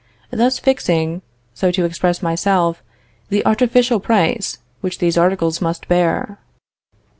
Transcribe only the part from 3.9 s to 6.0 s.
price which these articles must